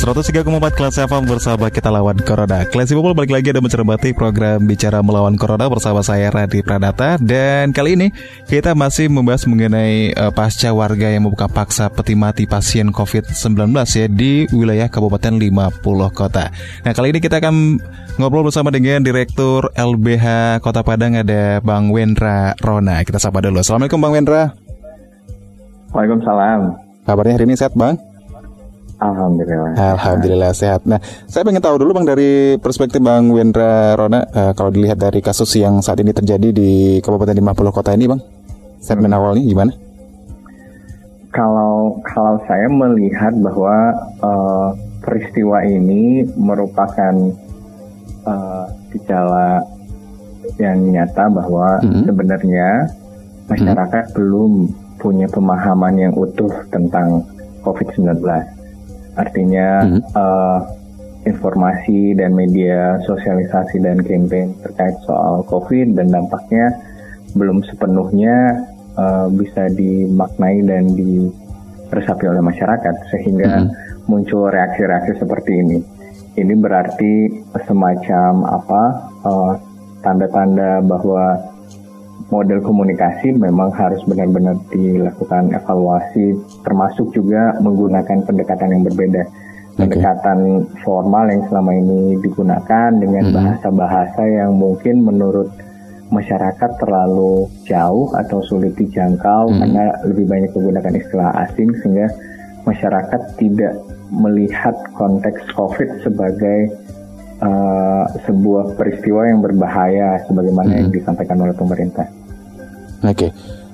Empat 0.00 0.72
kelas 0.80 0.96
FM 0.96 1.28
bersama 1.28 1.68
kita 1.68 1.92
lawan 1.92 2.16
Corona. 2.24 2.64
Kelas 2.64 2.88
People 2.88 3.12
balik 3.12 3.36
lagi 3.36 3.52
ada 3.52 3.60
mencermati 3.60 4.16
program 4.16 4.64
Bicara 4.64 5.04
Melawan 5.04 5.36
Corona 5.36 5.68
bersama 5.68 6.00
saya 6.00 6.32
Radi 6.32 6.64
Pradata 6.64 7.20
dan 7.20 7.76
kali 7.76 8.00
ini 8.00 8.08
kita 8.48 8.72
masih 8.72 9.12
membahas 9.12 9.44
mengenai 9.44 10.16
uh, 10.16 10.32
pasca 10.32 10.72
warga 10.72 11.12
yang 11.12 11.28
membuka 11.28 11.52
paksa 11.52 11.92
peti 11.92 12.16
mati 12.16 12.48
pasien 12.48 12.88
COVID-19 12.96 13.76
ya 13.76 14.06
di 14.08 14.48
wilayah 14.56 14.88
Kabupaten 14.88 15.36
50 15.36 15.84
Kota. 16.16 16.48
Nah, 16.80 16.92
kali 16.96 17.12
ini 17.12 17.20
kita 17.20 17.36
akan 17.36 17.76
ngobrol 18.16 18.48
bersama 18.48 18.72
dengan 18.72 19.04
Direktur 19.04 19.68
LBH 19.76 20.58
Kota 20.64 20.80
Padang 20.80 21.20
ada 21.20 21.60
Bang 21.60 21.92
Wendra 21.92 22.56
Rona. 22.64 23.04
Kita 23.04 23.20
sapa 23.20 23.44
dulu. 23.44 23.60
Assalamualaikum 23.60 24.00
Bang 24.00 24.16
Wendra. 24.16 24.56
Waalaikumsalam. 25.92 26.88
Kabarnya 27.04 27.36
hari 27.36 27.44
ini 27.52 27.60
sehat 27.60 27.76
Bang? 27.76 28.09
Alhamdulillah. 29.00 29.72
Alhamdulillah 29.80 30.52
sehat. 30.52 30.84
Nah, 30.84 31.00
saya 31.24 31.48
ingin 31.48 31.64
tahu 31.64 31.80
dulu 31.80 31.96
bang 31.96 32.06
dari 32.12 32.60
perspektif 32.60 33.00
bang 33.00 33.32
Wendra 33.32 33.96
Rona, 33.96 34.28
uh, 34.28 34.52
kalau 34.52 34.68
dilihat 34.68 35.00
dari 35.00 35.24
kasus 35.24 35.48
yang 35.56 35.80
saat 35.80 36.04
ini 36.04 36.12
terjadi 36.12 36.52
di 36.52 37.00
Kabupaten 37.00 37.32
50 37.32 37.72
Kota 37.72 37.96
ini, 37.96 38.12
bang, 38.12 38.20
statement 38.84 39.08
hmm. 39.08 39.18
awalnya 39.18 39.44
gimana? 39.48 39.72
Kalau 41.32 41.96
kalau 42.04 42.36
saya 42.44 42.68
melihat 42.68 43.32
bahwa 43.40 43.96
uh, 44.20 44.68
peristiwa 45.00 45.64
ini 45.64 46.28
merupakan 46.36 47.14
uh, 48.28 48.68
gejala 48.92 49.64
yang 50.60 50.76
nyata 50.92 51.24
bahwa 51.32 51.80
hmm. 51.80 52.04
sebenarnya 52.04 52.68
masyarakat 53.48 54.04
hmm. 54.12 54.16
belum 54.18 54.52
punya 55.00 55.24
pemahaman 55.32 55.96
yang 55.96 56.12
utuh 56.12 56.52
tentang 56.68 57.24
COVID-19 57.64 58.20
Artinya 59.18 59.68
mm 59.84 59.90
-hmm. 59.90 60.02
uh, 60.14 60.58
informasi 61.28 62.16
dan 62.16 62.32
media 62.32 62.96
sosialisasi 63.04 63.84
dan 63.84 64.00
campaign 64.00 64.56
terkait 64.64 64.96
soal 65.04 65.44
COVID 65.44 65.92
dan 65.98 66.08
dampaknya 66.08 66.72
belum 67.36 67.60
sepenuhnya 67.68 68.66
uh, 68.96 69.28
bisa 69.28 69.68
dimaknai 69.70 70.64
dan 70.64 70.96
diresapi 70.96 72.24
oleh 72.26 72.42
masyarakat 72.42 72.94
sehingga 73.12 73.50
mm 73.50 73.66
-hmm. 73.68 74.06
muncul 74.08 74.48
reaksi-reaksi 74.48 75.20
seperti 75.20 75.52
ini. 75.60 75.78
Ini 76.38 76.54
berarti 76.56 77.42
semacam 77.66 78.32
apa 78.46 78.82
uh, 79.26 79.52
tanda-tanda 80.00 80.80
bahwa 80.80 81.49
model 82.30 82.62
komunikasi 82.62 83.34
memang 83.34 83.74
harus 83.74 84.00
benar-benar 84.06 84.56
dilakukan 84.70 85.50
evaluasi 85.54 86.38
termasuk 86.62 87.10
juga 87.14 87.58
menggunakan 87.58 88.22
pendekatan 88.24 88.70
yang 88.70 88.82
berbeda 88.86 89.22
pendekatan 89.80 90.68
formal 90.84 91.30
yang 91.30 91.42
selama 91.48 91.72
ini 91.72 92.18
digunakan 92.20 92.90
dengan 92.94 93.32
bahasa-bahasa 93.32 94.22
yang 94.28 94.52
mungkin 94.58 95.02
menurut 95.06 95.48
masyarakat 96.10 96.70
terlalu 96.82 97.46
jauh 97.64 98.10
atau 98.18 98.42
sulit 98.42 98.74
dijangkau 98.74 99.48
mm-hmm. 99.48 99.60
karena 99.62 99.84
lebih 100.04 100.26
banyak 100.26 100.50
menggunakan 100.52 100.94
istilah 100.98 101.30
asing 101.48 101.70
sehingga 101.80 102.10
masyarakat 102.66 103.20
tidak 103.38 103.78
melihat 104.10 104.74
konteks 104.98 105.38
COVID 105.54 106.02
sebagai 106.02 106.74
uh, 107.40 108.04
sebuah 108.26 108.74
peristiwa 108.74 109.22
yang 109.30 109.40
berbahaya 109.40 110.18
sebagaimana 110.26 110.66
mm-hmm. 110.66 110.80
yang 110.82 110.90
disampaikan 110.90 111.38
oleh 111.40 111.54
pemerintah. 111.54 112.19
Oke. 113.00 113.28
Okay. 113.28 113.30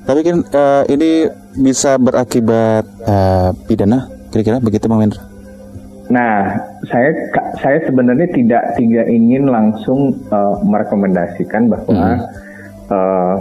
Tapi 0.07 0.21
kan 0.23 0.37
uh, 0.55 0.83
ini 0.87 1.27
bisa 1.59 1.99
berakibat 1.99 2.87
uh, 3.03 3.51
pidana, 3.67 4.07
kira-kira 4.31 4.63
begitu 4.63 4.87
Bang 4.87 5.03
Wendra? 5.03 5.19
Nah, 6.07 6.55
saya 6.87 7.11
saya 7.59 7.83
sebenarnya 7.83 8.31
tidak 8.31 8.79
tidak 8.79 9.07
ingin 9.11 9.51
langsung 9.51 10.15
uh, 10.31 10.63
merekomendasikan 10.63 11.67
bahwa 11.67 12.23
hmm. 12.23 12.23
uh, 12.95 13.37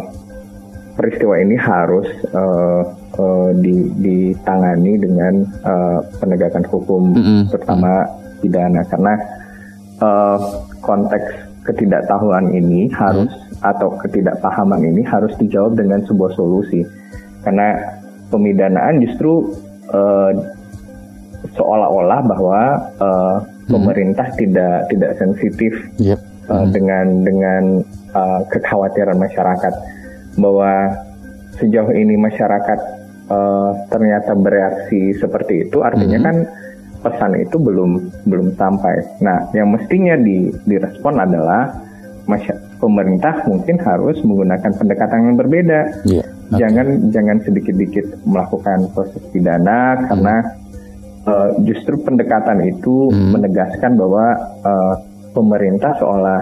peristiwa 0.97 1.37
ini 1.37 1.53
harus 1.53 2.09
uh, 2.33 2.81
uh, 3.21 3.49
di, 3.61 3.85
ditangani 4.01 4.97
dengan 4.97 5.45
uh, 5.61 6.01
penegakan 6.17 6.65
hukum, 6.65 7.13
hmm. 7.13 7.43
terutama 7.53 8.09
pidana, 8.41 8.81
karena 8.89 9.13
uh, 10.01 10.65
konteks 10.81 11.45
ketidaktahuan 11.69 12.49
ini 12.49 12.89
harus 12.89 13.29
hmm. 13.29 13.44
Atau 13.63 13.95
ketidakpahaman 14.03 14.83
ini 14.83 15.01
harus 15.05 15.31
dijawab 15.39 15.79
dengan 15.79 16.03
sebuah 16.03 16.35
solusi 16.35 16.83
karena 17.45 17.77
pemidanaan 18.33 18.99
justru 19.05 19.53
uh, 19.93 20.33
seolah-olah 21.53 22.19
bahwa 22.25 22.61
uh, 22.97 23.37
hmm. 23.39 23.69
pemerintah 23.69 24.27
tidak 24.35 24.89
tidak 24.89 25.11
sensitif 25.21 25.73
yep. 26.01 26.19
uh, 26.49 26.65
hmm. 26.65 26.71
dengan 26.73 27.05
dengan 27.21 27.63
uh, 28.17 28.41
kekhawatiran 28.49 29.17
masyarakat 29.17 29.73
bahwa 30.41 30.91
sejauh 31.61 31.93
ini 31.95 32.17
masyarakat 32.19 32.79
uh, 33.29 33.71
ternyata 33.93 34.35
bereaksi 34.35 35.15
seperti 35.15 35.69
itu 35.69 35.85
artinya 35.85 36.19
hmm. 36.19 36.27
kan 36.27 36.37
pesan 37.05 37.37
itu 37.37 37.61
belum 37.61 38.09
belum 38.25 38.57
sampai. 38.57 39.21
Nah, 39.21 39.45
yang 39.53 39.69
mestinya 39.69 40.17
di, 40.17 40.49
direspon 40.65 41.21
adalah 41.21 41.69
pemerintah 42.81 43.45
mungkin 43.45 43.77
harus 43.81 44.17
menggunakan 44.25 44.71
pendekatan 44.75 45.31
yang 45.31 45.37
berbeda. 45.37 45.81
Yeah, 46.05 46.25
okay. 46.25 46.57
Jangan 46.61 46.87
jangan 47.13 47.37
sedikit-sedikit 47.45 48.05
melakukan 48.25 48.89
proses 48.93 49.23
pidana 49.29 50.09
karena 50.09 50.35
uh, 51.29 51.49
justru 51.65 51.97
pendekatan 52.01 52.65
itu 52.65 53.09
hmm. 53.09 53.37
menegaskan 53.37 53.97
bahwa 53.97 54.25
uh, 54.65 54.95
pemerintah 55.33 55.93
seolah 56.01 56.41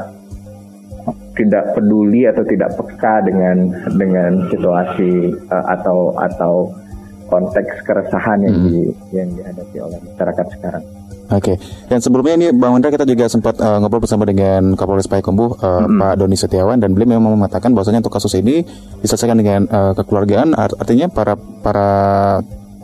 tidak 1.33 1.73
peduli 1.73 2.29
atau 2.29 2.45
tidak 2.45 2.77
peka 2.77 3.25
dengan 3.25 3.57
dengan 3.97 4.31
situasi 4.53 5.33
uh, 5.49 5.65
atau 5.73 6.13
atau 6.21 6.53
konteks 7.27 7.81
keresahan 7.81 8.45
yang 8.45 8.55
hmm. 8.55 8.65
di, 8.69 8.77
yang 9.15 9.29
dihadapi 9.33 9.77
oleh 9.81 9.99
masyarakat 10.05 10.47
sekarang. 10.59 10.83
Oke, 11.33 11.57
okay. 11.57 11.89
dan 11.89 11.97
sebelumnya 11.97 12.37
ini 12.37 12.47
Bang 12.53 12.77
Wendra 12.77 12.93
kita 12.93 13.09
juga 13.09 13.25
sempat 13.25 13.57
uh, 13.57 13.81
ngobrol 13.81 14.05
bersama 14.05 14.21
dengan 14.21 14.77
Kapolres 14.77 15.09
Payakumbuh 15.09 15.57
uh, 15.57 15.81
mm-hmm. 15.81 15.97
Pak 15.97 16.13
Doni 16.21 16.37
Setiawan 16.37 16.77
dan 16.77 16.93
beliau 16.93 17.17
memang 17.17 17.33
mengatakan 17.33 17.73
bahwasanya 17.73 18.05
untuk 18.05 18.13
kasus 18.13 18.37
ini 18.37 18.61
diselesaikan 19.01 19.41
dengan 19.41 19.65
uh, 19.65 19.97
kekeluargaan 19.97 20.53
art- 20.53 20.77
artinya 20.77 21.09
para 21.09 21.33
para 21.33 21.89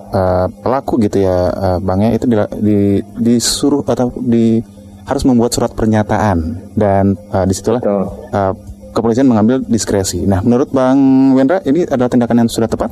uh, 0.09 0.47
pelaku 0.65 0.97
gitu 1.05 1.29
ya 1.29 1.53
uh, 1.53 1.77
Bang 1.77 2.01
ya 2.01 2.09
itu 2.17 2.25
di, 2.25 2.35
di, 2.57 2.77
disuruh 3.21 3.85
atau 3.85 4.09
di 4.17 4.57
harus 5.05 5.23
membuat 5.29 5.53
surat 5.53 5.69
pernyataan 5.77 6.73
dan 6.73 7.13
uh, 7.29 7.45
di 7.45 7.53
situlah 7.53 7.85
uh, 7.85 8.53
kepolisian 8.93 9.29
mengambil 9.29 9.61
diskresi. 9.61 10.25
Nah, 10.25 10.41
menurut 10.41 10.73
Bang 10.73 10.97
Wendra 11.37 11.61
ini 11.65 11.85
adalah 11.85 12.09
tindakan 12.09 12.45
yang 12.45 12.49
sudah 12.49 12.65
tepat? 12.65 12.89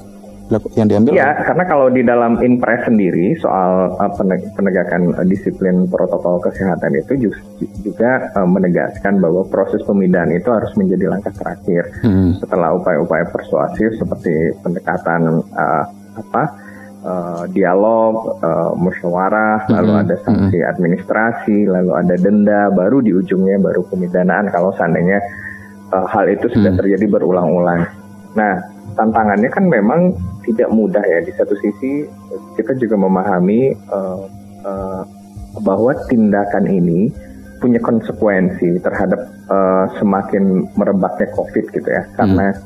Yang 0.75 0.87
diambil? 0.87 1.11
Ya, 1.11 1.35
karena 1.43 1.63
kalau 1.67 1.87
di 1.91 2.01
dalam 2.03 2.39
impres 2.39 2.87
sendiri 2.87 3.35
soal 3.39 3.95
uh, 3.99 4.11
penegakan 4.55 5.11
uh, 5.15 5.25
disiplin 5.27 5.87
protokol 5.91 6.39
kesehatan 6.39 6.95
itu 6.95 7.31
juga 7.83 8.31
uh, 8.35 8.47
menegaskan 8.47 9.19
bahwa 9.19 9.43
proses 9.47 9.83
pemindahan 9.83 10.31
itu 10.31 10.47
harus 10.47 10.71
menjadi 10.79 11.11
langkah 11.11 11.33
terakhir 11.35 11.91
hmm. 12.03 12.39
setelah 12.39 12.75
upaya-upaya 12.79 13.27
persuasif 13.27 13.95
seperti 13.99 14.55
pendekatan 14.63 15.43
uh, 15.51 15.85
apa 16.17 16.43
uh, 17.03 17.43
dialog, 17.51 18.39
uh, 18.41 18.71
musyawarah, 18.75 19.67
hmm. 19.67 19.73
lalu 19.77 19.91
ada 20.07 20.15
sanksi 20.23 20.59
hmm. 20.59 20.71
administrasi, 20.71 21.57
lalu 21.67 21.91
ada 21.93 22.15
denda, 22.17 22.71
baru 22.73 23.03
di 23.03 23.11
ujungnya 23.13 23.59
baru 23.61 23.85
pemidanaan 23.87 24.49
kalau 24.49 24.73
seandainya 24.75 25.19
uh, 25.93 26.07
hal 26.09 26.25
itu 26.27 26.51
sudah 26.51 26.73
hmm. 26.73 26.79
terjadi 26.83 27.05
berulang-ulang. 27.07 27.87
Nah, 28.35 28.53
tantangannya 28.97 29.49
kan 29.49 29.65
memang 29.65 30.13
tidak 30.47 30.71
mudah 30.71 31.03
ya. 31.03 31.19
Di 31.21 31.35
satu 31.35 31.53
sisi 31.59 32.07
kita 32.55 32.73
juga 32.79 32.95
memahami 32.95 33.75
uh, 33.91 34.23
uh, 34.63 35.03
bahwa 35.61 35.91
tindakan 36.07 36.65
ini 36.65 37.11
punya 37.57 37.81
konsekuensi 37.81 38.79
terhadap 38.85 39.27
uh, 39.49 39.89
semakin 39.97 40.69
merebaknya 40.77 41.27
COVID 41.33 41.65
gitu 41.73 41.89
ya, 41.89 42.05
karena 42.13 42.53
hmm. 42.53 42.61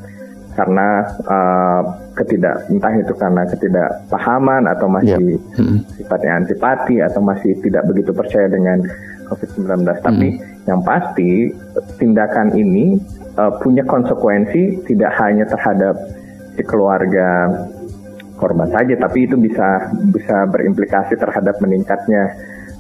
karena 0.60 0.88
uh, 1.31 1.81
ketidak 2.19 2.68
entah 2.68 2.92
itu 3.00 3.13
karena 3.16 3.48
ketidakpahaman 3.48 4.68
atau 4.68 4.92
masih 4.92 5.39
yep. 5.39 5.56
hmm. 5.56 5.80
sifatnya 5.95 6.44
antipati 6.44 7.00
atau 7.00 7.24
masih 7.24 7.56
tidak 7.63 7.88
begitu 7.88 8.12
percaya 8.12 8.51
dengan 8.51 8.83
COVID-19. 9.31 9.88
Tapi 10.04 10.28
hmm. 10.36 10.68
yang 10.68 10.83
pasti 10.83 11.56
tindakan 11.95 12.51
ini 12.51 13.00
uh, 13.39 13.56
punya 13.63 13.88
konsekuensi 13.88 14.83
tidak 14.92 15.12
hanya 15.24 15.48
terhadap 15.48 15.95
keluarga 16.59 17.48
korban 18.36 18.68
saja, 18.74 18.98
tapi 18.98 19.30
itu 19.30 19.38
bisa 19.38 19.92
bisa 20.09 20.50
berimplikasi 20.50 21.13
terhadap 21.15 21.62
meningkatnya 21.62 22.33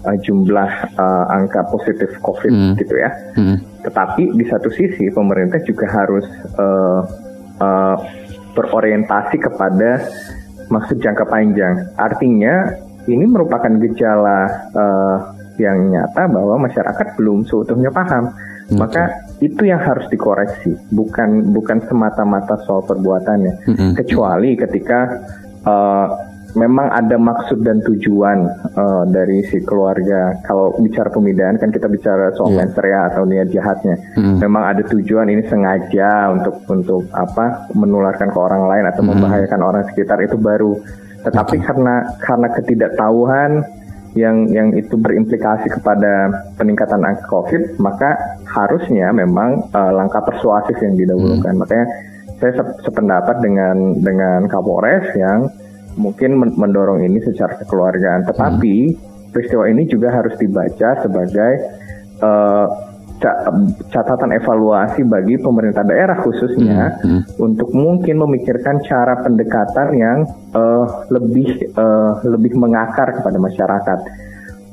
uh, 0.05 0.17
jumlah 0.17 0.71
uh, 0.97 1.25
angka 1.29 1.61
positif 1.69 2.09
COVID 2.25 2.51
hmm. 2.51 2.73
gitu 2.81 2.95
ya. 2.97 3.09
Hmm. 3.37 3.57
Tetapi 3.85 4.33
di 4.33 4.45
satu 4.49 4.73
sisi 4.73 5.09
pemerintah 5.13 5.61
juga 5.61 5.85
harus 5.89 6.25
uh, 6.57 7.01
uh, 7.61 7.97
berorientasi 8.57 9.37
kepada 9.37 10.01
maksud 10.67 10.99
jangka 10.99 11.25
panjang. 11.29 11.93
Artinya 11.95 12.73
ini 13.09 13.25
merupakan 13.25 13.71
gejala 13.81 14.69
uh, 14.73 15.17
yang 15.61 15.93
nyata 15.93 16.25
bahwa 16.25 16.57
masyarakat 16.65 17.07
belum 17.17 17.45
seutuhnya 17.45 17.93
paham. 17.93 18.33
Okay. 18.71 18.77
Maka 18.77 19.03
itu 19.41 19.65
yang 19.65 19.81
harus 19.81 20.05
dikoreksi, 20.13 20.77
bukan 20.93 21.49
bukan 21.49 21.81
semata-mata 21.89 22.61
soal 22.69 22.85
perbuatannya. 22.85 23.53
Mm 23.65 23.73
-hmm. 23.73 23.91
Kecuali 23.97 24.53
ketika 24.53 24.99
uh, 25.65 26.07
memang 26.55 26.91
ada 26.91 27.15
maksud 27.15 27.63
dan 27.63 27.79
tujuan 27.83 28.47
uh, 28.75 29.03
dari 29.07 29.43
si 29.47 29.63
keluarga. 29.63 30.35
Kalau 30.43 30.75
bicara 30.79 31.09
pemidaan 31.09 31.57
kan 31.57 31.71
kita 31.71 31.87
bicara 31.87 32.31
soal 32.35 32.53
yeah. 32.53 32.59
mensrea 32.63 32.99
atau 33.11 33.23
niat 33.25 33.49
jahatnya. 33.51 33.95
Mm. 34.19 34.37
Memang 34.43 34.63
ada 34.75 34.83
tujuan 34.85 35.27
ini 35.31 35.43
sengaja 35.47 36.31
untuk 36.31 36.61
untuk 36.67 37.07
apa 37.15 37.71
menularkan 37.73 38.29
ke 38.31 38.39
orang 38.39 38.67
lain 38.67 38.85
atau 38.89 39.01
mm. 39.03 39.09
membahayakan 39.15 39.61
orang 39.61 39.83
sekitar 39.91 40.19
itu 40.23 40.35
baru. 40.35 40.77
Tetapi 41.21 41.55
okay. 41.61 41.65
karena 41.65 41.95
karena 42.19 42.47
ketidaktahuan 42.57 43.51
yang 44.13 44.51
yang 44.51 44.75
itu 44.75 44.99
berimplikasi 44.99 45.71
kepada 45.71 46.27
peningkatan 46.59 46.99
angka 46.99 47.25
COVID, 47.31 47.79
maka 47.79 48.39
harusnya 48.43 49.11
memang 49.15 49.71
uh, 49.71 49.91
langkah 49.95 50.19
persuasif 50.19 50.75
yang 50.83 50.99
didahulukan. 50.99 51.55
Mm. 51.55 51.59
Makanya 51.63 51.87
saya 52.41 52.53
sependapat 52.81 53.39
dengan 53.39 54.01
dengan 54.01 54.49
Kapolres 54.49 55.13
yang 55.15 55.47
mungkin 55.95 56.39
mendorong 56.39 57.05
ini 57.05 57.21
secara 57.21 57.55
kekeluargaan. 57.61 58.25
Tetapi 58.27 58.75
hmm. 58.89 59.31
peristiwa 59.35 59.69
ini 59.69 59.85
juga 59.85 60.09
harus 60.09 60.33
dibaca 60.39 60.89
sebagai 61.05 61.53
uh, 62.23 62.90
catatan 63.93 64.33
evaluasi 64.33 65.05
bagi 65.05 65.37
pemerintah 65.37 65.85
daerah 65.85 66.17
khususnya 66.25 66.97
hmm. 66.99 67.05
Hmm. 67.05 67.21
untuk 67.37 67.69
mungkin 67.71 68.17
memikirkan 68.17 68.81
cara 68.81 69.21
pendekatan 69.21 69.87
yang 69.93 70.17
uh, 70.57 71.05
lebih 71.13 71.69
uh, 71.77 72.17
lebih 72.25 72.57
mengakar 72.57 73.13
kepada 73.21 73.37
masyarakat. 73.37 73.99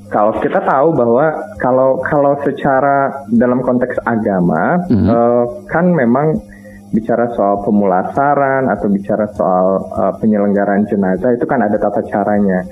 Kalau 0.08 0.32
kita 0.40 0.64
tahu 0.64 0.96
bahwa 0.96 1.36
kalau 1.60 2.00
kalau 2.00 2.40
secara 2.40 3.28
dalam 3.28 3.60
konteks 3.60 4.00
agama 4.08 4.80
hmm. 4.88 5.08
uh, 5.12 5.44
kan 5.68 5.92
memang 5.92 6.40
bicara 6.88 7.28
soal 7.36 7.60
pemulasaran 7.68 8.72
atau 8.72 8.88
bicara 8.88 9.28
soal 9.36 9.92
uh, 9.92 10.12
penyelenggaraan 10.16 10.88
jenazah 10.88 11.36
itu 11.36 11.44
kan 11.44 11.60
ada 11.60 11.76
tata 11.76 12.00
caranya. 12.08 12.64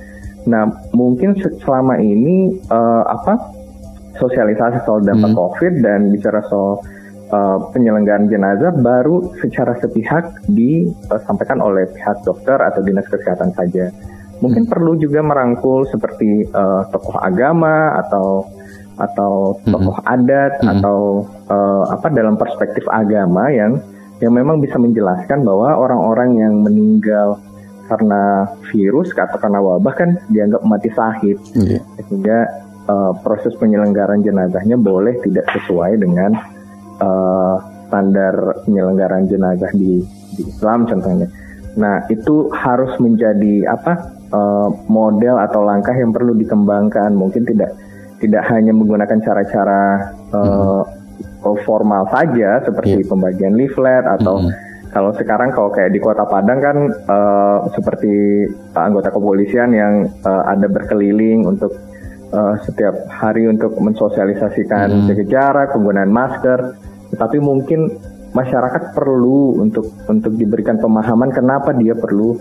Nah, 0.46 0.64
mungkin 0.94 1.36
selama 1.60 1.98
ini 2.00 2.54
uh, 2.70 3.04
apa 3.04 3.65
sosialisasi 4.18 4.84
soal 4.84 5.04
dampak 5.04 5.32
hmm. 5.32 5.38
COVID 5.38 5.74
dan 5.84 6.00
bicara 6.12 6.40
soal 6.48 6.82
uh, 7.30 7.58
penyelenggaraan 7.72 8.30
jenazah 8.30 8.72
baru 8.76 9.32
secara 9.40 9.78
sepihak 9.78 10.42
disampaikan 10.50 11.62
oleh 11.62 11.88
pihak 11.90 12.22
dokter 12.22 12.58
atau 12.58 12.80
dinas 12.82 13.06
kesehatan 13.08 13.54
saja. 13.54 13.90
Mungkin 14.44 14.68
hmm. 14.68 14.72
perlu 14.72 15.00
juga 15.00 15.24
merangkul 15.24 15.88
seperti 15.88 16.44
uh, 16.52 16.84
tokoh 16.92 17.16
agama 17.20 17.96
atau 18.04 18.44
atau 18.96 19.60
tokoh 19.64 19.96
hmm. 20.00 20.14
adat 20.16 20.52
hmm. 20.60 20.72
atau 20.78 21.28
uh, 21.52 21.84
apa 21.92 22.08
dalam 22.12 22.36
perspektif 22.40 22.84
agama 22.88 23.52
yang 23.52 23.80
yang 24.24 24.32
memang 24.32 24.64
bisa 24.64 24.80
menjelaskan 24.80 25.44
bahwa 25.44 25.76
orang-orang 25.76 26.40
yang 26.40 26.54
meninggal 26.64 27.36
karena 27.86 28.50
virus 28.72 29.14
atau 29.14 29.38
karena 29.38 29.60
wabah 29.62 29.94
kan 29.94 30.10
dianggap 30.32 30.64
mati 30.66 30.90
sahid 30.90 31.38
yeah. 31.54 31.78
sehingga 32.00 32.65
uh, 32.88 33.12
proses 33.22 33.54
penyelenggaraan 33.58 34.22
jenazahnya 34.22 34.78
boleh 34.78 35.18
tidak 35.22 35.46
sesuai 35.52 36.00
dengan 36.00 36.34
uh, 37.02 37.56
standar 37.86 38.64
penyelenggaraan 38.66 39.30
jenazah 39.30 39.70
di, 39.74 40.02
di 40.34 40.42
Islam 40.46 40.86
contohnya. 40.90 41.28
Nah 41.76 42.02
itu 42.08 42.48
harus 42.50 42.96
menjadi 42.98 43.68
apa 43.68 43.92
uh, 44.32 44.70
model 44.90 45.38
atau 45.38 45.62
langkah 45.62 45.94
yang 45.94 46.10
perlu 46.10 46.34
dikembangkan. 46.34 47.14
Mungkin 47.14 47.46
tidak 47.46 47.76
tidak 48.16 48.48
hanya 48.48 48.72
menggunakan 48.72 49.18
cara-cara 49.20 49.82
uh, 50.32 50.82
hmm 50.82 51.04
formal 51.62 52.10
saja 52.10 52.58
seperti 52.66 53.06
yeah. 53.06 53.06
pembagian 53.06 53.54
leaflet 53.54 54.02
atau 54.02 54.42
mm 54.42 54.50
-hmm. 54.50 54.90
kalau 54.90 55.14
sekarang 55.14 55.54
kalau 55.54 55.70
kayak 55.70 55.94
di 55.94 56.02
Kota 56.02 56.26
Padang 56.26 56.58
kan 56.58 56.76
uh, 57.06 57.70
seperti 57.70 58.46
anggota 58.74 59.14
kepolisian 59.14 59.70
yang 59.70 60.10
uh, 60.26 60.42
ada 60.50 60.66
berkeliling 60.66 61.46
untuk 61.46 61.70
uh, 62.32 62.54
setiap 62.64 62.94
hari 63.10 63.46
untuk 63.46 63.74
mensosialisasikan 63.76 64.86
mm 64.90 64.96
-hmm. 65.02 65.08
jaga 65.12 65.24
jarak, 65.26 65.68
penggunaan 65.74 66.10
masker. 66.10 66.60
Tetapi 67.12 67.38
mungkin 67.38 67.92
masyarakat 68.34 68.92
perlu 68.92 69.62
untuk 69.62 69.88
untuk 70.10 70.32
diberikan 70.36 70.76
pemahaman 70.76 71.32
kenapa 71.32 71.72
dia 71.72 71.96
perlu 71.96 72.36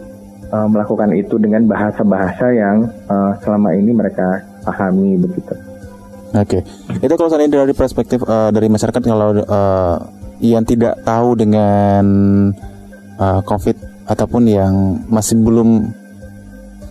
uh, 0.51 0.67
melakukan 0.67 1.15
itu 1.15 1.39
dengan 1.39 1.63
bahasa-bahasa 1.69 2.51
yang 2.51 2.89
uh, 3.07 3.37
selama 3.39 3.71
ini 3.77 3.91
mereka 3.95 4.43
pahami 4.65 5.15
begitu. 5.21 5.55
Oke, 6.35 6.59
okay. 6.59 6.61
itu 6.99 7.13
kalau 7.15 7.29
seandainya 7.31 7.63
dari 7.63 7.71
perspektif 7.71 8.19
uh, 8.27 8.51
dari 8.51 8.67
masyarakat 8.67 9.01
kalau 9.07 9.39
uh, 9.39 9.95
yang 10.43 10.67
tidak 10.67 10.99
tahu 11.07 11.31
dengan 11.39 12.03
uh, 13.15 13.39
COVID 13.39 14.05
ataupun 14.11 14.43
yang 14.43 14.99
masih 15.07 15.39
belum 15.39 15.95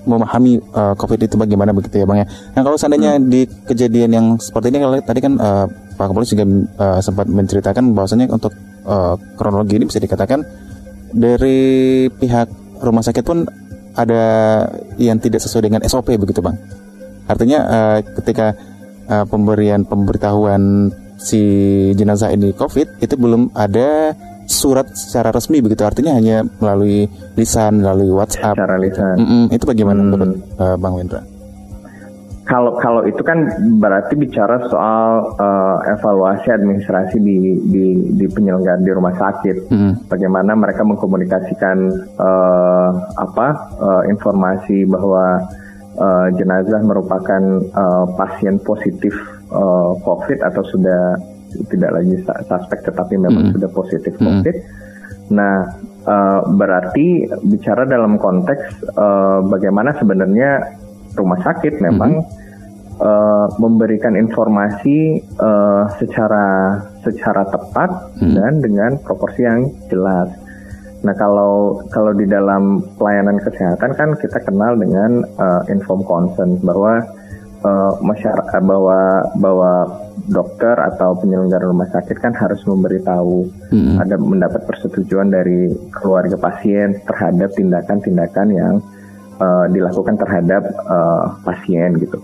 memahami 0.04 0.60
uh, 0.72 0.94
COVID 0.96 1.20
itu 1.24 1.36
bagaimana 1.36 1.72
begitu 1.72 2.00
ya 2.00 2.06
bang 2.06 2.24
ya. 2.24 2.26
Nah 2.56 2.62
kalau 2.62 2.76
seandainya 2.76 3.16
hmm. 3.16 3.26
di 3.28 3.40
kejadian 3.48 4.10
yang 4.12 4.26
seperti 4.36 4.72
ini 4.72 4.78
kalau 4.84 4.94
tadi 5.00 5.20
kan 5.20 5.32
uh, 5.40 5.66
Pak 5.94 6.04
Kapolri 6.10 6.26
juga 6.28 6.44
uh, 6.80 7.00
sempat 7.00 7.26
menceritakan 7.30 7.94
bahwasanya 7.96 8.26
untuk 8.30 8.52
uh, 8.84 9.16
kronologi 9.36 9.78
ini 9.80 9.88
bisa 9.88 10.02
dikatakan 10.02 10.42
dari 11.14 12.06
pihak 12.10 12.48
rumah 12.82 13.02
sakit 13.06 13.24
pun 13.24 13.46
ada 13.94 14.24
yang 14.98 15.22
tidak 15.22 15.38
sesuai 15.38 15.70
dengan 15.70 15.80
SOP 15.86 16.14
begitu 16.18 16.42
bang. 16.42 16.58
Artinya 17.30 17.58
uh, 17.64 17.98
ketika 18.20 18.52
uh, 19.08 19.24
pemberian 19.24 19.86
pemberitahuan 19.86 20.92
si 21.16 21.40
jenazah 21.94 22.34
ini 22.34 22.52
COVID 22.52 23.00
itu 23.00 23.14
belum 23.14 23.54
ada 23.54 24.12
surat 24.46 24.86
secara 24.92 25.32
resmi 25.32 25.60
begitu 25.60 25.82
artinya 25.84 26.16
hanya 26.16 26.44
melalui 26.60 27.08
lisan 27.34 27.80
melalui 27.80 28.10
WhatsApp 28.12 28.56
secara 28.56 28.76
lisan 28.80 29.16
mm 29.16 29.26
-mm, 29.26 29.44
itu 29.54 29.64
bagaimana 29.64 30.00
hmm. 30.00 30.10
menurut 30.10 30.32
uh, 30.60 30.76
Bang 30.78 30.94
Wendra? 30.96 31.22
Kalau 32.44 32.76
kalau 32.76 33.08
itu 33.08 33.24
kan 33.24 33.40
berarti 33.80 34.20
bicara 34.20 34.60
soal 34.68 35.32
uh, 35.40 35.80
evaluasi 35.96 36.52
administrasi 36.52 37.16
di 37.16 37.56
di, 37.72 37.84
di 38.20 38.26
penyelenggaraan 38.28 38.84
di 38.84 38.92
rumah 38.92 39.16
sakit, 39.16 39.72
mm. 39.72 40.12
bagaimana 40.12 40.52
mereka 40.52 40.84
mengkomunikasikan 40.84 41.88
uh, 42.20 42.90
apa 43.16 43.48
uh, 43.80 44.02
informasi 44.12 44.84
bahwa 44.84 45.40
uh, 45.96 46.28
jenazah 46.36 46.84
merupakan 46.84 47.42
uh, 47.72 48.12
pasien 48.12 48.60
positif 48.60 49.16
uh, 49.48 49.96
COVID 50.04 50.44
atau 50.44 50.62
sudah 50.68 51.16
tidak 51.70 51.90
lagi 52.00 52.14
suspek 52.24 52.78
tetapi 52.86 53.14
memang 53.16 53.32
mm 53.32 53.46
-hmm. 53.50 53.54
sudah 53.58 53.70
positif 53.72 54.12
COVID. 54.18 54.56
Mm 54.56 54.64
-hmm. 54.64 54.82
Nah, 55.24 55.56
uh, 56.04 56.40
berarti 56.52 57.24
bicara 57.48 57.88
dalam 57.88 58.20
konteks 58.20 58.92
uh, 58.96 59.40
bagaimana 59.48 59.96
sebenarnya 59.96 60.60
rumah 61.16 61.40
sakit 61.40 61.80
memang 61.80 62.20
mm 62.20 62.24
-hmm. 62.24 63.00
uh, 63.00 63.46
memberikan 63.56 64.12
informasi 64.18 65.22
uh, 65.40 65.88
secara 65.96 66.76
secara 67.00 67.48
tepat 67.48 67.90
mm 67.90 68.20
-hmm. 68.20 68.34
dan 68.36 68.52
dengan 68.60 68.90
proporsi 69.00 69.48
yang 69.48 69.70
jelas. 69.88 70.28
Nah 71.04 71.12
kalau 71.20 71.84
kalau 71.92 72.16
di 72.16 72.24
dalam 72.24 72.80
pelayanan 72.96 73.36
kesehatan 73.36 73.92
kan 73.92 74.16
kita 74.16 74.40
kenal 74.40 74.72
dengan 74.72 75.20
uh, 75.36 75.62
inform 75.68 76.00
consent 76.08 76.64
bahwa 76.64 77.04
uh, 77.64 77.92
masyarakat 78.04 78.62
bahwa 78.62 79.24
bahwa 79.40 79.72
dokter 80.28 80.76
atau 80.78 81.16
penyelenggara 81.20 81.68
rumah 81.68 81.88
sakit 81.92 82.16
kan 82.20 82.32
harus 82.32 82.64
memberitahu 82.64 83.48
hmm. 83.72 84.00
ada 84.00 84.16
mendapat 84.16 84.64
persetujuan 84.64 85.28
dari 85.28 85.72
keluarga 85.92 86.36
pasien 86.40 86.96
terhadap 87.04 87.52
tindakan-tindakan 87.52 88.48
yang 88.52 88.74
uh, 89.40 89.66
dilakukan 89.68 90.16
terhadap 90.16 90.64
uh, 90.88 91.36
pasien 91.44 91.98
gitu. 92.00 92.20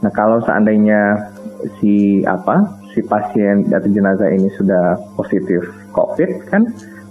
Nah 0.00 0.12
kalau 0.14 0.38
seandainya 0.46 1.32
si 1.80 2.24
apa 2.24 2.80
si 2.94 3.04
pasien 3.04 3.68
atau 3.68 3.90
jenazah 3.90 4.30
ini 4.32 4.48
sudah 4.56 4.96
positif 5.18 5.60
COVID 5.92 6.30
kan 6.48 6.66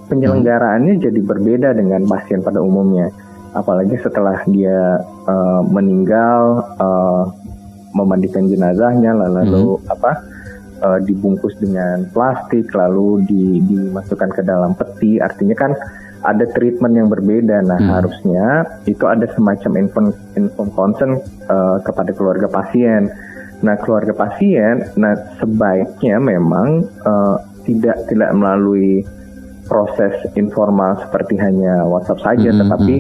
penyelenggaraannya 0.10 0.98
jadi 0.98 1.20
berbeda 1.22 1.78
dengan 1.78 2.04
pasien 2.10 2.42
pada 2.42 2.60
umumnya. 2.60 3.14
Apalagi 3.50 3.98
setelah 3.98 4.46
dia 4.46 5.02
uh, 5.26 5.62
meninggal, 5.66 6.62
uh, 6.78 7.24
memandikan 7.94 8.46
jenazahnya, 8.46 9.14
lalu 9.16 9.78
hmm. 9.78 9.94
apa 9.94 10.12
uh, 10.84 11.00
dibungkus 11.04 11.56
dengan 11.58 12.06
plastik, 12.14 12.70
lalu 12.74 13.24
di, 13.26 13.44
dimasukkan 13.66 14.30
ke 14.36 14.42
dalam 14.46 14.76
peti. 14.78 15.18
Artinya 15.18 15.56
kan 15.58 15.72
ada 16.24 16.46
treatment 16.52 16.94
yang 16.96 17.08
berbeda. 17.08 17.64
Nah 17.64 17.80
hmm. 17.80 17.92
harusnya 17.96 18.46
itu 18.86 19.06
ada 19.08 19.26
semacam 19.34 19.72
inform, 19.80 20.08
inform 20.36 20.70
concern 20.76 21.12
uh, 21.48 21.80
kepada 21.84 22.12
keluarga 22.12 22.48
pasien. 22.52 23.12
Nah 23.60 23.76
keluarga 23.80 24.16
pasien, 24.16 24.88
nah 24.96 25.20
sebaiknya 25.40 26.16
memang 26.20 26.88
uh, 27.04 27.44
tidak 27.68 28.08
tidak 28.08 28.32
melalui 28.32 29.04
proses 29.68 30.16
informal 30.34 30.98
seperti 31.06 31.38
hanya 31.38 31.86
WhatsApp 31.86 32.24
saja, 32.26 32.50
mm-hmm. 32.50 32.62
tetapi 32.66 32.96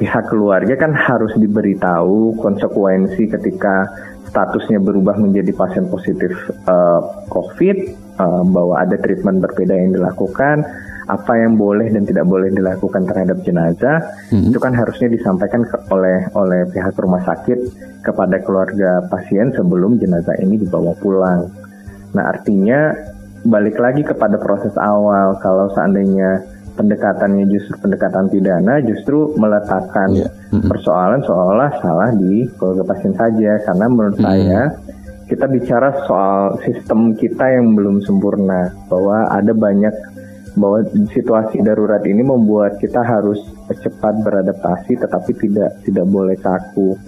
pihak 0.00 0.32
keluarga 0.32 0.74
kan 0.80 0.96
harus 0.96 1.36
diberitahu 1.36 2.40
konsekuensi 2.40 3.28
ketika 3.28 3.84
statusnya 4.32 4.80
berubah 4.80 5.20
menjadi 5.20 5.52
pasien 5.52 5.90
positif 5.92 6.32
uh, 6.64 7.02
COVID, 7.28 7.76
uh, 8.16 8.42
bahwa 8.48 8.80
ada 8.80 8.96
treatment 8.96 9.44
berbeda 9.44 9.74
yang 9.76 9.92
dilakukan, 9.92 10.64
apa 11.10 11.32
yang 11.36 11.58
boleh 11.58 11.90
dan 11.90 12.06
tidak 12.06 12.24
boleh 12.24 12.48
dilakukan 12.54 13.04
terhadap 13.04 13.42
jenazah, 13.42 13.98
hmm. 14.30 14.48
itu 14.48 14.58
kan 14.62 14.72
harusnya 14.72 15.10
disampaikan 15.10 15.66
ke, 15.66 15.76
oleh 15.90 16.30
oleh 16.38 16.64
pihak 16.70 16.94
rumah 16.96 17.20
sakit 17.26 17.58
kepada 18.06 18.40
keluarga 18.40 19.04
pasien 19.10 19.52
sebelum 19.52 19.98
jenazah 19.98 20.38
ini 20.40 20.62
dibawa 20.62 20.94
pulang. 21.02 21.50
Nah 22.14 22.24
artinya 22.30 22.94
balik 23.44 23.76
lagi 23.82 24.06
kepada 24.06 24.38
proses 24.38 24.72
awal 24.78 25.36
kalau 25.42 25.68
seandainya 25.74 26.44
pendekatannya 26.80 27.44
justru 27.52 27.76
pendekatan 27.84 28.32
pidana 28.32 28.80
justru 28.80 29.36
meletakkan 29.36 30.08
yeah. 30.16 30.32
mm-hmm. 30.48 30.64
persoalan 30.72 31.20
seolah 31.20 31.70
salah 31.84 32.10
di 32.16 32.48
keluarga 32.56 32.84
pasien 32.88 33.12
saja 33.12 33.60
karena 33.68 33.86
menurut 33.92 34.16
mm-hmm. 34.16 34.24
saya 34.24 34.62
kita 35.28 35.46
bicara 35.46 35.94
soal 36.08 36.58
sistem 36.64 37.14
kita 37.14 37.44
yang 37.52 37.76
belum 37.76 38.02
sempurna 38.02 38.72
bahwa 38.88 39.28
ada 39.30 39.52
banyak 39.54 39.94
bahwa 40.58 40.82
situasi 41.14 41.62
darurat 41.62 42.02
ini 42.02 42.26
membuat 42.26 42.82
kita 42.82 42.98
harus 42.98 43.38
cepat 43.70 44.18
beradaptasi 44.26 44.98
tetapi 44.98 45.30
tidak 45.38 45.78
tidak 45.86 46.06
boleh 46.10 46.34
kaku. 46.34 46.98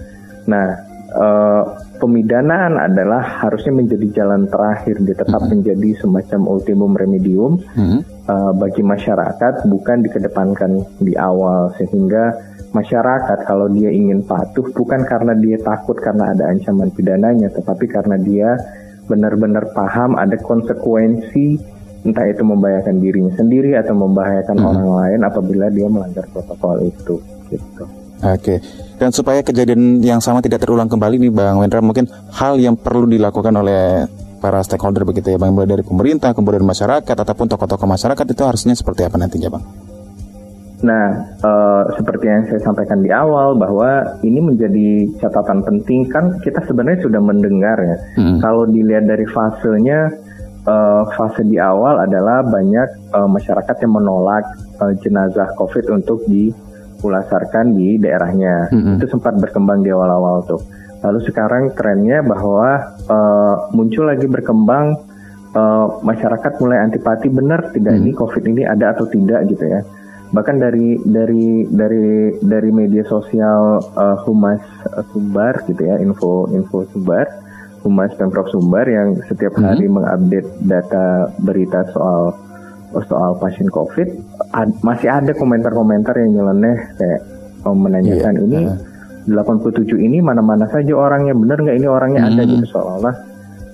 Nah, 0.47 0.92
uh, 1.13 1.63
pemidanaan 2.01 2.77
adalah 2.77 3.21
harusnya 3.45 3.73
menjadi 3.73 4.23
jalan 4.23 4.49
terakhir, 4.49 4.99
dia 5.01 5.15
tetap 5.15 5.39
mm 5.39 5.45
-hmm. 5.47 5.51
menjadi 5.57 5.89
semacam 6.01 6.41
ultimum 6.49 6.91
remedium 6.97 7.61
mm 7.61 7.85
-hmm. 7.85 7.99
uh, 8.27 8.51
bagi 8.57 8.83
masyarakat, 8.83 9.69
bukan 9.69 9.97
dikedepankan 10.03 10.71
di 10.99 11.13
awal 11.15 11.71
sehingga 11.77 12.33
masyarakat 12.73 13.45
kalau 13.45 13.69
dia 13.69 13.93
ingin 13.93 14.25
patuh 14.25 14.65
bukan 14.73 15.05
karena 15.05 15.37
dia 15.37 15.61
takut 15.61 15.95
karena 16.01 16.33
ada 16.33 16.49
ancaman 16.49 16.89
pidananya, 16.91 17.53
tetapi 17.53 17.85
karena 17.85 18.17
dia 18.17 18.57
benar-benar 19.05 19.71
paham 19.75 20.15
ada 20.15 20.39
konsekuensi 20.39 21.59
entah 22.03 22.27
itu 22.27 22.43
membahayakan 22.43 22.99
dirinya 22.99 23.33
sendiri 23.39 23.79
atau 23.79 23.95
membahayakan 23.95 24.57
hmm. 24.59 24.67
orang 24.67 24.89
lain 24.91 25.19
apabila 25.23 25.67
dia 25.71 25.87
melanggar 25.87 26.27
protokol 26.35 26.83
itu 26.83 27.15
gitu. 27.47 27.83
Oke. 28.23 28.59
Dan 28.97 29.09
supaya 29.09 29.41
kejadian 29.41 29.99
yang 29.99 30.21
sama 30.21 30.39
tidak 30.39 30.61
terulang 30.63 30.87
kembali 30.87 31.17
nih 31.17 31.31
Bang 31.33 31.59
Wendra, 31.59 31.81
mungkin 31.81 32.05
hal 32.33 32.57
yang 32.61 32.77
perlu 32.77 33.09
dilakukan 33.09 33.53
oleh 33.53 34.05
para 34.43 34.59
stakeholder 34.59 35.07
begitu 35.07 35.33
ya 35.33 35.37
Bang, 35.39 35.55
mulai 35.55 35.69
dari 35.71 35.83
pemerintah, 35.87 36.35
kemudian 36.35 36.67
masyarakat 36.67 37.15
ataupun 37.15 37.47
tokoh-tokoh 37.47 37.87
masyarakat 37.87 38.25
itu 38.27 38.43
harusnya 38.43 38.75
seperti 38.75 39.07
apa 39.07 39.15
nantinya 39.15 39.49
Bang? 39.49 39.63
Nah, 40.83 41.15
uh, 41.39 41.83
seperti 41.95 42.27
yang 42.27 42.43
saya 42.51 42.59
sampaikan 42.59 42.99
di 42.99 43.07
awal 43.07 43.55
bahwa 43.55 44.19
ini 44.19 44.43
menjadi 44.43 45.15
catatan 45.23 45.63
penting 45.63 46.11
kan 46.11 46.35
kita 46.43 46.59
sebenarnya 46.67 47.07
sudah 47.07 47.21
mendengar 47.23 47.79
ya. 47.79 47.97
Hmm. 48.19 48.43
Kalau 48.43 48.67
dilihat 48.67 49.07
dari 49.07 49.23
fasenya, 49.23 50.11
uh, 50.67 51.07
fase 51.15 51.47
di 51.47 51.55
awal 51.55 52.03
adalah 52.03 52.43
banyak 52.43 53.15
uh, 53.15 53.29
masyarakat 53.31 53.75
yang 53.79 53.93
menolak 53.95 54.43
uh, 54.83 54.91
jenazah 54.99 55.47
COVID 55.55 55.87
untuk 55.95 56.19
di 56.27 56.51
ulasarkan 57.03 57.75
di 57.75 57.99
daerahnya. 57.99 58.71
Mm-hmm. 58.71 58.95
Itu 58.97 59.05
sempat 59.19 59.35
berkembang 59.37 59.83
di 59.83 59.91
awal-awal 59.91 60.47
tuh. 60.47 60.61
Lalu 61.03 61.19
sekarang 61.27 61.75
trennya 61.75 62.23
bahwa 62.23 62.95
uh, 63.11 63.55
muncul 63.75 64.07
lagi 64.07 64.23
berkembang 64.23 64.95
uh, 65.51 65.99
masyarakat 65.99 66.53
mulai 66.63 66.79
antipati 66.79 67.27
benar 67.27 67.75
tidak 67.75 67.99
mm-hmm. 67.99 68.09
ini 68.09 68.17
COVID 68.17 68.43
ini 68.47 68.63
ada 68.63 68.95
atau 68.95 69.05
tidak 69.11 69.43
gitu 69.51 69.67
ya. 69.67 69.83
Bahkan 70.33 70.55
dari 70.57 70.97
dari 71.05 71.69
dari 71.69 72.39
dari 72.41 72.71
media 72.73 73.05
sosial 73.05 73.83
uh, 73.93 74.17
Humas 74.25 74.63
Sumbar 75.13 75.61
gitu 75.69 75.83
ya, 75.85 76.01
info 76.01 76.49
info 76.49 76.89
Sumbar, 76.89 77.29
Humas 77.85 78.09
Pemprov 78.17 78.49
Sumbar 78.49 78.89
yang 78.89 79.19
setiap 79.29 79.53
mm-hmm. 79.53 79.67
hari 79.69 79.85
mengupdate 79.91 80.49
data 80.65 81.29
berita 81.43 81.85
soal 81.93 82.33
soal 83.09 83.37
pasien 83.41 83.69
COVID 83.69 84.07
ad, 84.53 84.69
masih 84.85 85.09
ada 85.09 85.31
komentar-komentar 85.33 86.13
yang 86.21 86.41
nyeleneh 86.41 86.77
kayak 86.99 87.21
oh, 87.65 87.73
menanyakan 87.73 88.33
yeah. 88.37 88.45
ini 88.45 88.61
uh. 88.69 88.77
87 89.23 89.87
ini 90.03 90.19
mana-mana 90.19 90.67
saja 90.67 90.91
orangnya 90.99 91.31
benar 91.31 91.63
nggak 91.63 91.77
ini 91.79 91.87
orangnya 91.87 92.21
hmm. 92.27 92.29
ada 92.35 92.41
gitu 92.43 92.65
seolah-olah 92.75 93.15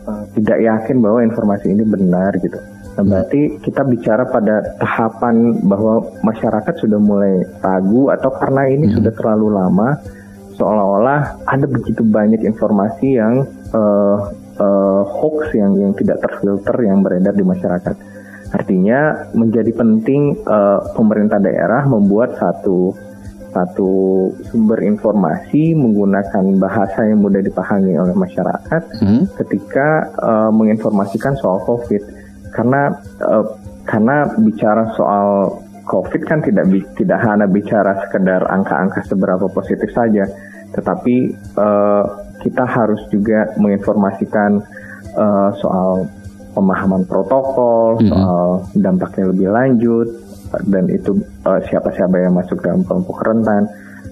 uh, 0.05 0.23
tidak 0.37 0.57
yakin 0.61 1.01
bahwa 1.01 1.19
informasi 1.25 1.73
ini 1.73 1.83
benar 1.89 2.31
gitu. 2.37 2.59
Nah, 2.99 3.01
hmm. 3.01 3.09
berarti 3.09 3.41
kita 3.65 3.81
bicara 3.89 4.23
pada 4.29 4.77
tahapan 4.77 5.57
bahwa 5.65 6.05
masyarakat 6.21 6.75
sudah 6.77 6.99
mulai 7.01 7.41
ragu 7.65 8.13
atau 8.13 8.29
karena 8.37 8.69
ini 8.69 8.85
hmm. 8.87 8.95
sudah 9.01 9.11
terlalu 9.17 9.47
lama 9.57 9.89
seolah-olah 10.59 11.47
ada 11.47 11.65
begitu 11.65 12.03
banyak 12.03 12.43
informasi 12.43 13.15
yang 13.15 13.47
uh, 13.71 14.29
uh, 14.59 15.01
hoax 15.07 15.55
yang 15.55 15.71
yang 15.79 15.95
tidak 15.95 16.19
terfilter 16.19 16.75
yang 16.83 16.99
beredar 16.99 17.31
di 17.31 17.47
masyarakat. 17.47 17.95
Artinya 18.49 19.29
menjadi 19.37 19.69
penting 19.73 20.41
uh, 20.45 20.81
pemerintah 20.97 21.37
daerah 21.37 21.85
membuat 21.85 22.37
satu 22.41 22.93
satu 23.49 24.29
sumber 24.45 24.85
informasi 24.85 25.73
menggunakan 25.73 26.61
bahasa 26.61 27.01
yang 27.09 27.25
mudah 27.25 27.41
dipahami 27.41 27.97
oleh 27.97 28.13
masyarakat 28.13 28.81
hmm. 29.01 29.23
ketika 29.41 30.05
uh, 30.21 30.51
menginformasikan 30.53 31.33
soal 31.41 31.57
COVID 31.65 32.01
karena 32.53 32.93
uh, 33.25 33.57
karena 33.89 34.29
bicara 34.37 34.93
soal 34.93 35.57
COVID 35.89 36.21
kan 36.29 36.45
tidak 36.45 36.69
tidak 36.93 37.17
hanya 37.25 37.49
bicara 37.49 37.97
sekedar 38.05 38.45
angka-angka 38.45 39.01
seberapa 39.09 39.49
positif 39.49 39.89
saja, 39.89 40.29
tetapi 40.77 41.33
uh, 41.57 42.05
kita 42.45 42.61
harus 42.69 43.01
juga 43.09 43.49
menginformasikan 43.57 44.61
uh, 45.17 45.49
soal 45.57 46.05
pemahaman 46.53 47.05
protokol, 47.05 47.99
mm 47.99 48.01
-hmm. 48.03 48.09
soal 48.09 48.47
dampaknya 48.77 49.25
lebih 49.31 49.49
lanjut, 49.49 50.07
dan 50.69 50.89
itu 50.89 51.17
uh, 51.45 51.61
siapa-siapa 51.69 52.15
yang 52.17 52.33
masuk 52.35 52.59
dalam 52.61 52.81
kelompok 52.85 53.21
rentan. 53.25 53.69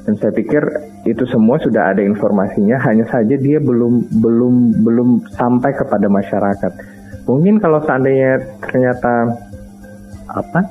Dan 0.08 0.16
saya 0.24 0.32
pikir 0.32 0.64
itu 1.04 1.28
semua 1.28 1.60
sudah 1.60 1.92
ada 1.92 2.00
informasinya, 2.00 2.80
hanya 2.88 3.04
saja 3.12 3.36
dia 3.36 3.60
belum 3.60 4.24
belum 4.24 4.84
belum 4.88 5.10
sampai 5.36 5.76
kepada 5.76 6.08
masyarakat. 6.08 6.72
Mungkin 7.28 7.60
kalau 7.60 7.84
seandainya 7.84 8.40
ternyata 8.64 9.36
apa 10.32 10.64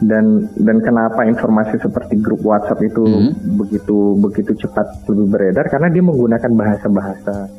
dan 0.00 0.46
dan 0.56 0.78
kenapa 0.78 1.26
informasi 1.26 1.76
seperti 1.82 2.16
grup 2.22 2.40
WhatsApp 2.46 2.80
itu 2.86 3.02
mm 3.02 3.12
-hmm. 3.12 3.32
begitu 3.58 3.96
begitu 4.16 4.52
cepat 4.66 4.86
lebih 5.10 5.26
beredar 5.36 5.66
karena 5.66 5.90
dia 5.90 6.04
menggunakan 6.04 6.52
bahasa-bahasa 6.54 7.50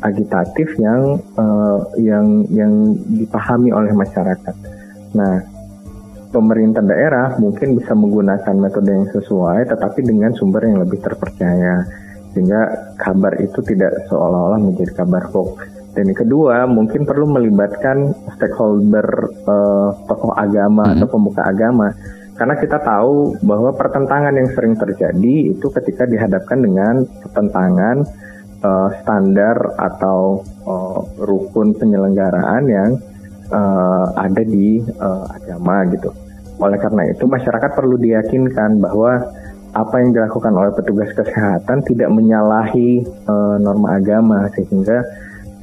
agitatif 0.00 0.68
yang 0.80 1.20
uh, 1.36 1.84
yang 2.00 2.44
yang 2.48 2.96
dipahami 3.20 3.70
oleh 3.72 3.92
masyarakat. 3.92 4.54
Nah, 5.16 5.44
pemerintah 6.30 6.80
daerah 6.80 7.36
mungkin 7.36 7.76
bisa 7.76 7.92
menggunakan 7.92 8.54
metode 8.56 8.90
yang 8.90 9.08
sesuai, 9.10 9.66
tetapi 9.68 10.00
dengan 10.06 10.30
sumber 10.38 10.64
yang 10.64 10.80
lebih 10.80 11.02
terpercaya, 11.02 11.84
sehingga 12.32 12.94
kabar 12.96 13.34
itu 13.42 13.58
tidak 13.66 13.92
seolah-olah 14.08 14.60
menjadi 14.62 15.04
kabar 15.04 15.26
hoax. 15.34 15.66
Dan 15.90 16.06
yang 16.06 16.22
kedua, 16.22 16.70
mungkin 16.70 17.02
perlu 17.02 17.26
melibatkan 17.26 18.14
stakeholder 18.38 19.06
uh, 19.50 19.90
tokoh 20.06 20.30
agama 20.38 20.86
hmm. 20.86 20.94
atau 21.02 21.06
pemuka 21.10 21.42
agama, 21.42 21.90
karena 22.38 22.54
kita 22.56 22.78
tahu 22.80 23.36
bahwa 23.42 23.74
pertentangan 23.74 24.32
yang 24.32 24.48
sering 24.54 24.78
terjadi 24.78 25.50
itu 25.50 25.66
ketika 25.76 26.06
dihadapkan 26.06 26.62
dengan 26.62 27.04
pertentangan 27.26 28.06
uh, 28.64 28.88
standar 29.02 29.56
atau 29.76 30.44
uh, 30.64 31.00
rukun 31.20 31.76
penyelenggaraan 31.76 32.64
yang 32.68 32.90
uh, 33.52 34.06
ada 34.16 34.42
di 34.44 34.80
uh, 35.00 35.24
agama 35.28 35.84
gitu. 35.92 36.10
Oleh 36.60 36.76
karena 36.76 37.08
itu 37.08 37.24
masyarakat 37.24 37.70
perlu 37.72 37.96
diyakinkan 37.96 38.80
bahwa 38.80 39.24
apa 39.70 40.02
yang 40.02 40.10
dilakukan 40.10 40.50
oleh 40.50 40.72
petugas 40.74 41.14
kesehatan 41.14 41.86
tidak 41.86 42.10
menyalahi 42.10 43.06
uh, 43.30 43.56
norma 43.62 44.02
agama 44.02 44.50
sehingga 44.58 45.06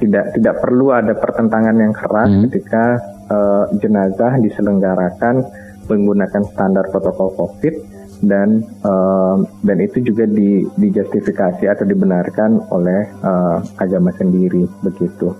tidak 0.00 0.32
tidak 0.32 0.54
perlu 0.62 0.94
ada 0.94 1.12
pertentangan 1.12 1.76
yang 1.76 1.92
keras 1.92 2.30
hmm. 2.30 2.42
ketika 2.48 2.84
uh, 3.28 3.68
jenazah 3.82 4.40
diselenggarakan 4.40 5.44
menggunakan 5.90 6.42
standar 6.48 6.88
protokol 6.88 7.34
COVID 7.36 7.97
dan 8.22 8.66
uh, 8.82 9.42
dan 9.62 9.78
itu 9.78 10.02
juga 10.02 10.26
di, 10.26 10.66
dijustifikasi 10.78 11.64
atau 11.70 11.84
dibenarkan 11.86 12.70
oleh 12.74 13.06
uh, 13.22 13.62
agama 13.78 14.10
sendiri 14.18 14.66
begitu. 14.82 15.34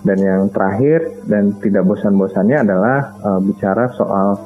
Dan 0.00 0.16
yang 0.16 0.42
terakhir 0.48 1.12
dan 1.28 1.52
tidak 1.60 1.84
bosan-bosannya 1.84 2.64
adalah 2.64 2.98
uh, 3.20 3.40
bicara 3.42 3.92
soal 3.98 4.38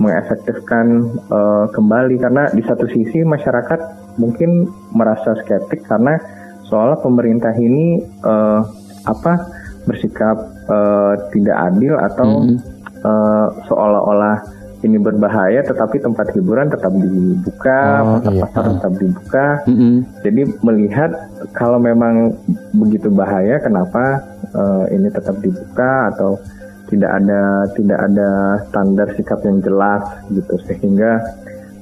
mengefektifkan 0.00 1.12
uh, 1.28 1.66
kembali 1.74 2.16
karena 2.16 2.48
di 2.56 2.62
satu 2.64 2.88
sisi 2.88 3.20
masyarakat 3.20 3.80
mungkin 4.16 4.70
merasa 4.96 5.36
skeptik 5.44 5.84
karena 5.84 6.16
soal 6.64 6.96
pemerintah 7.04 7.52
ini 7.58 8.00
uh, 8.24 8.64
apa 9.04 9.44
bersikap 9.84 10.36
uh, 10.68 11.14
tidak 11.34 11.56
adil 11.72 12.00
atau 12.00 12.28
mm 12.28 12.40
-hmm. 12.40 12.56
uh, 13.04 13.48
seolah-olah 13.68 14.59
ini 14.80 14.96
berbahaya 14.96 15.60
tetapi 15.60 16.00
tempat 16.00 16.32
hiburan 16.32 16.72
tetap 16.72 16.92
dibuka, 16.96 17.80
oh, 18.00 18.18
iya. 18.24 18.48
pasar 18.48 18.64
tetap 18.76 18.92
dibuka. 18.96 19.46
Mm 19.68 19.76
-hmm. 19.76 19.94
Jadi 20.24 20.42
melihat 20.64 21.10
kalau 21.52 21.76
memang 21.76 22.32
begitu 22.72 23.12
bahaya 23.12 23.60
kenapa 23.60 24.24
uh, 24.56 24.84
ini 24.88 25.12
tetap 25.12 25.36
dibuka 25.44 26.08
atau 26.16 26.40
tidak 26.88 27.12
ada 27.22 27.70
tidak 27.76 27.98
ada 28.02 28.30
standar 28.66 29.08
sikap 29.14 29.40
yang 29.46 29.62
jelas 29.62 30.02
gitu 30.32 30.54
sehingga 30.66 31.22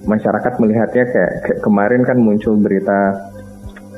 masyarakat 0.04 0.52
melihatnya 0.60 1.04
kayak, 1.08 1.32
kayak 1.48 1.60
kemarin 1.64 2.02
kan 2.04 2.18
muncul 2.20 2.54
berita 2.60 3.16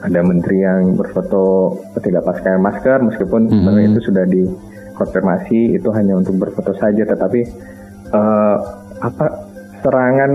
ada 0.01 0.21
menteri 0.25 0.65
yang 0.65 0.97
berfoto 0.97 1.77
tidak 2.01 2.25
pakai 2.25 2.57
masker 2.57 3.05
meskipun 3.05 3.53
mm 3.53 3.59
-hmm. 3.65 3.89
itu 3.93 4.01
sudah 4.09 4.25
dikonfirmasi 4.25 5.77
itu 5.77 5.89
hanya 5.93 6.17
untuk 6.17 6.41
berfoto 6.41 6.73
saja 6.79 7.05
tetapi 7.05 7.45
uh, 8.15 8.57
apa 9.01 9.27
serangan 9.81 10.33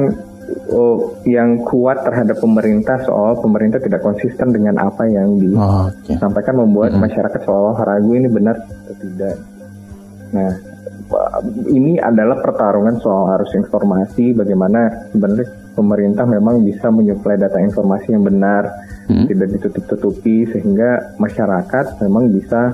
oh, 0.74 1.18
yang 1.26 1.62
kuat 1.66 2.02
terhadap 2.06 2.38
pemerintah 2.42 2.98
soal 3.06 3.38
pemerintah 3.40 3.78
tidak 3.82 4.02
konsisten 4.02 4.54
dengan 4.54 4.82
apa 4.82 5.06
yang 5.06 5.38
disampaikan 5.38 6.56
oh, 6.58 6.60
okay. 6.60 6.66
membuat 6.66 6.90
mm 6.94 6.98
-hmm. 6.98 7.06
masyarakat 7.10 7.42
seolah 7.46 7.78
ragu 7.82 8.12
ini 8.14 8.28
benar 8.30 8.58
atau 8.62 8.96
tidak. 8.98 9.36
Nah, 10.36 10.52
ini 11.70 12.02
adalah 12.02 12.42
pertarungan 12.42 12.98
soal 12.98 13.38
arus 13.38 13.54
informasi 13.54 14.34
bagaimana 14.34 15.10
sebenarnya 15.14 15.48
pemerintah 15.78 16.26
memang 16.26 16.66
bisa 16.66 16.90
menyuplai 16.90 17.38
data 17.38 17.62
informasi 17.62 18.16
yang 18.16 18.26
benar, 18.26 18.64
hmm. 19.06 19.30
tidak 19.30 19.48
ditutup-tutupi 19.60 20.50
sehingga 20.50 21.14
masyarakat 21.22 22.02
memang 22.02 22.34
bisa 22.34 22.74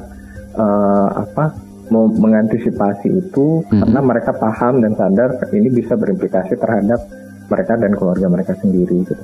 uh, 0.56 1.10
apa 1.28 1.71
mengantisipasi 1.92 3.08
itu 3.12 3.62
hmm. 3.68 3.84
karena 3.84 4.00
mereka 4.00 4.32
paham 4.32 4.80
dan 4.80 4.96
sadar 4.96 5.36
ini 5.52 5.68
bisa 5.68 6.00
berimplikasi 6.00 6.56
terhadap 6.56 7.04
mereka 7.52 7.76
dan 7.76 7.92
keluarga 7.94 8.28
mereka 8.32 8.56
sendiri 8.56 9.04
gitu. 9.04 9.24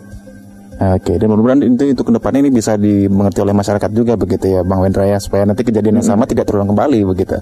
Oke, 0.78 1.18
dan 1.18 1.26
mudah-mudahan 1.34 1.66
itu 1.66 1.90
untuk 1.90 2.06
ke 2.06 2.14
depannya 2.22 2.46
ini 2.46 2.52
bisa 2.54 2.78
dimengerti 2.78 3.42
oleh 3.42 3.56
masyarakat 3.56 3.90
juga 3.98 4.14
begitu 4.14 4.46
ya, 4.46 4.62
Bang 4.62 4.86
Wendra 4.86 5.10
ya, 5.10 5.18
supaya 5.18 5.42
nanti 5.42 5.66
kejadian 5.66 5.98
yang 5.98 6.06
hmm. 6.06 6.14
sama 6.14 6.30
tidak 6.30 6.46
terulang 6.46 6.70
kembali 6.70 7.02
begitu. 7.02 7.42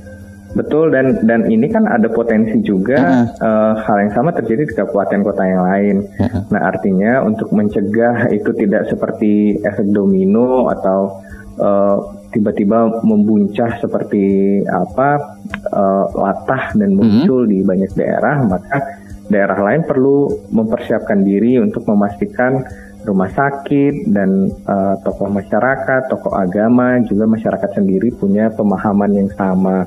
Betul 0.55 0.95
dan 0.95 1.19
dan 1.27 1.51
ini 1.51 1.67
kan 1.67 1.83
ada 1.83 2.07
potensi 2.07 2.63
juga 2.63 2.95
uh-huh. 2.95 3.43
uh, 3.43 3.73
hal 3.75 4.07
yang 4.07 4.11
sama 4.15 4.31
terjadi 4.31 4.63
di 4.71 4.73
kabupaten 4.73 5.19
kota 5.27 5.43
yang 5.43 5.63
lain. 5.67 5.95
Uh-huh. 6.15 6.41
Nah 6.47 6.61
artinya 6.71 7.19
untuk 7.27 7.51
mencegah 7.51 8.31
itu 8.31 8.55
tidak 8.55 8.87
seperti 8.87 9.59
efek 9.67 9.91
domino 9.91 10.71
atau 10.71 11.19
uh, 11.59 11.97
tiba-tiba 12.31 13.03
membuncah 13.03 13.79
seperti 13.79 14.59
apa 14.67 15.39
uh, 15.71 16.05
latah 16.15 16.75
dan 16.75 16.93
mhm. 16.93 16.97
muncul 16.97 17.43
mm 17.43 17.47
-hmm. 17.47 17.53
di 17.53 17.59
banyak 17.63 17.91
daerah 17.95 18.37
maka 18.43 18.77
daerah 19.25 19.57
lain 19.57 19.81
perlu 19.85 20.29
mempersiapkan 20.53 21.25
diri 21.25 21.57
untuk 21.57 21.87
memastikan 21.89 22.61
rumah 23.05 23.29
sakit 23.29 24.09
dan 24.09 24.49
uh, 24.65 24.97
tokoh 25.05 25.29
masyarakat, 25.29 26.09
tokoh 26.09 26.33
agama 26.33 26.97
juga 27.05 27.29
masyarakat 27.29 27.77
sendiri 27.77 28.09
punya 28.17 28.49
pemahaman 28.53 29.13
yang 29.13 29.29
sama 29.37 29.85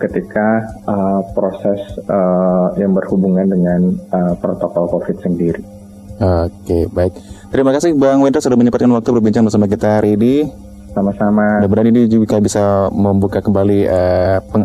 ketika 0.00 0.64
uh, 0.88 1.20
proses 1.36 1.80
uh, 2.08 2.72
yang 2.80 2.96
berhubungan 2.96 3.46
dengan 3.46 3.80
uh, 4.10 4.34
protokol 4.40 4.90
COVID 4.90 5.16
sendiri. 5.22 5.62
Oke, 6.18 6.88
baik. 6.90 7.14
Terima 7.52 7.70
kasih 7.70 7.94
Bang 7.94 8.24
Wendra 8.24 8.42
sudah 8.42 8.58
menyempatkan 8.58 8.90
waktu 8.90 9.10
berbincang 9.12 9.46
bersama 9.46 9.70
kita 9.70 10.02
hari 10.02 10.18
ini. 10.18 10.34
Sama-sama. 10.94 11.58
Mudah-mudahan 11.58 11.90
ini 11.90 12.02
juga 12.06 12.38
bisa 12.38 12.88
membuka 12.94 13.42
kembali 13.42 13.78
uh, 13.90 14.38
peng, 14.46 14.64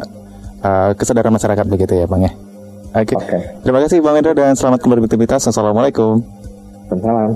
uh, 0.62 0.92
kesadaran 0.94 1.34
masyarakat 1.34 1.66
begitu 1.66 1.98
ya, 1.98 2.06
Bang 2.06 2.22
ya. 2.24 2.32
Oke. 2.94 3.14
Okay. 3.14 3.18
Okay. 3.18 3.42
Terima 3.66 3.80
kasih 3.82 3.98
Bang 4.02 4.18
Indra 4.18 4.38
dan 4.38 4.54
selamat 4.54 4.80
kembali 4.86 5.10
beraktivitas. 5.10 5.50
Assalamualaikum. 5.50 6.22
Salam. 6.90 7.34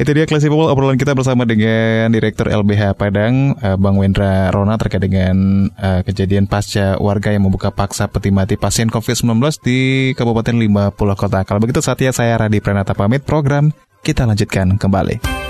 Itu 0.00 0.16
dia 0.16 0.24
Classy 0.24 0.48
People 0.48 0.72
obrolan 0.72 0.96
kita 0.96 1.12
bersama 1.12 1.44
dengan 1.44 2.08
Direktur 2.08 2.48
LBH 2.48 2.96
Padang, 2.96 3.52
uh, 3.60 3.76
Bang 3.76 4.00
Wendra 4.00 4.48
Rona 4.48 4.80
terkait 4.80 5.04
dengan 5.04 5.68
uh, 5.76 6.00
kejadian 6.00 6.48
pasca 6.48 6.96
warga 6.96 7.36
yang 7.36 7.44
membuka 7.44 7.68
paksa 7.68 8.08
peti 8.08 8.32
mati 8.32 8.56
pasien 8.56 8.88
COVID-19 8.88 9.60
di 9.60 9.80
Kabupaten 10.16 10.56
Lima 10.56 10.88
Pulau 10.88 11.12
Kota. 11.20 11.44
Kalau 11.44 11.60
begitu 11.60 11.84
saatnya 11.84 12.16
saya 12.16 12.40
Radi 12.40 12.64
Pranata 12.64 12.96
pamit 12.96 13.28
program, 13.28 13.76
kita 14.00 14.24
lanjutkan 14.24 14.80
kembali. 14.80 15.49